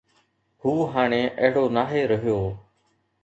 هو 0.65 0.73
هاڻي 0.93 1.19
اهڙو 1.41 1.65
ناهي 1.77 2.01
رهيو. 2.13 2.39